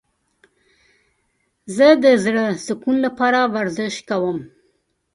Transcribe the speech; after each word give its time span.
زه 1.75 1.87
د 2.03 2.05
زړه 2.23 2.43
د 2.51 2.59
سکون 2.67 2.95
لپاره 3.05 3.39
ورزش 3.55 3.95
کوم. 4.09 4.37